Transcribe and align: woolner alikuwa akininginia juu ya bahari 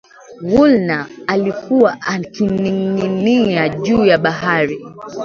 woolner 0.43 1.05
alikuwa 1.27 1.97
akininginia 2.01 3.69
juu 3.69 4.05
ya 4.05 4.17
bahari 4.17 4.79